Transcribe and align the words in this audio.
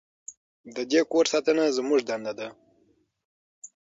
د 0.75 0.77
دې 0.91 1.01
کور 1.11 1.25
ساتنه 1.33 1.63
زموږ 1.77 1.99
دنده 2.09 2.33
ده. 2.39 2.47